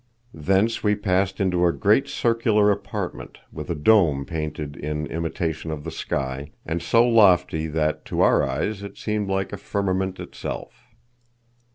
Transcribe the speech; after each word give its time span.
Thence 0.33 0.83
we 0.83 0.95
passed 0.95 1.39
into 1.39 1.63
a 1.67 1.71
great 1.71 2.07
circular 2.07 2.71
apartment, 2.71 3.37
with 3.51 3.69
a 3.69 3.75
dome 3.75 4.25
painted 4.25 4.75
in 4.75 5.05
imitation 5.05 5.69
of 5.69 5.83
the 5.83 5.91
sky, 5.91 6.49
and 6.65 6.81
so 6.81 7.07
lofty 7.07 7.67
that 7.67 8.03
to 8.05 8.21
our 8.21 8.41
eyes 8.43 8.81
it 8.81 8.97
seemed 8.97 9.29
like 9.29 9.49
the 9.49 9.57
firmament 9.57 10.19
itself. 10.19 10.85